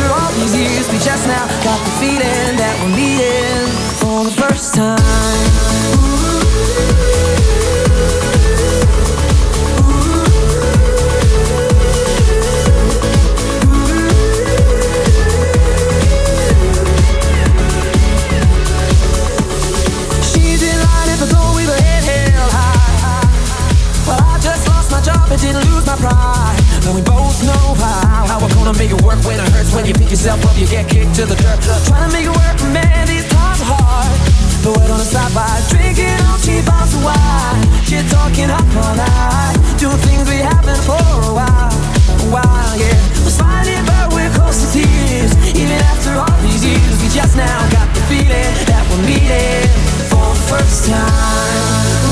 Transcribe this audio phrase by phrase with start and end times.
[0.00, 3.66] After all these years, we just now got the feeling that we're meeting
[4.00, 4.98] for the first time.
[5.96, 6.20] Ooh.
[25.40, 28.19] didn't lose my pride, and we both know why
[28.72, 31.14] to make it work when it hurts When you pick yourself up, you get kicked
[31.16, 31.58] to the curb.
[31.86, 34.10] Tryna make it work, man, these times are hard.
[34.62, 37.62] But we're gonna stop by Drinking on cheap bottles of wine.
[37.86, 41.72] Shit talking up all night Doing things we haven't for a while.
[41.72, 42.94] A while, yeah.
[43.24, 45.32] We're smiling, but we're close to tears.
[45.56, 49.66] Even after all these years We just now got the feeling That we're meeting
[50.12, 52.09] For the first time.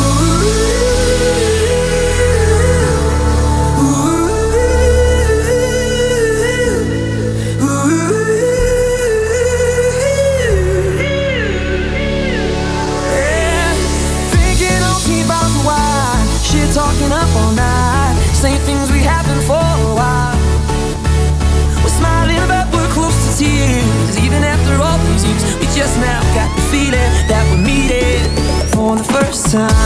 [25.79, 28.27] just now got the feeling that we're meeting
[28.75, 29.79] for the first time.